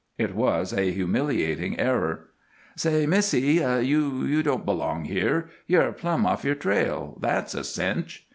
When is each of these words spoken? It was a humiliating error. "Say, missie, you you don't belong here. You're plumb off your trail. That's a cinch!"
It 0.17 0.33
was 0.33 0.73
a 0.73 0.89
humiliating 0.91 1.79
error. 1.79 2.29
"Say, 2.75 3.05
missie, 3.05 3.61
you 3.61 4.23
you 4.23 4.41
don't 4.41 4.65
belong 4.65 5.05
here. 5.05 5.51
You're 5.67 5.91
plumb 5.91 6.25
off 6.25 6.43
your 6.43 6.55
trail. 6.55 7.19
That's 7.21 7.53
a 7.53 7.63
cinch!" 7.63 8.25